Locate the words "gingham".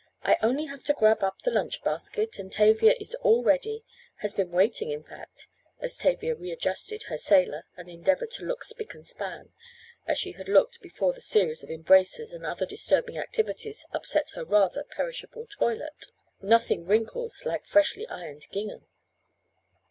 18.49-18.87